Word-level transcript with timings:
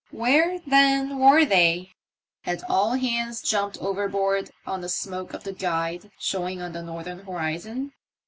Where, 0.09 0.57
then, 0.65 1.19
were 1.19 1.45
they? 1.45 1.91
Had 2.41 2.63
all 2.67 2.93
hands 2.93 3.39
jumped 3.39 3.77
overboard 3.77 4.49
on 4.65 4.81
the 4.81 4.89
smoke 4.89 5.35
of 5.35 5.43
the 5.43 5.53
Guide 5.53 6.09
showing 6.17 6.59
on 6.59 6.71
the 6.73 6.81
northern 6.81 7.19
horizon 7.19 7.93